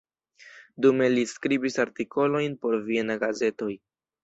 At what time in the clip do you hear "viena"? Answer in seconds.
2.91-3.21